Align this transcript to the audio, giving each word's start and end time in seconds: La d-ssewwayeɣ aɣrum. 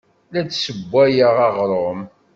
La 0.31 0.41
d-ssewwayeɣ 0.47 1.35
aɣrum. 1.47 2.01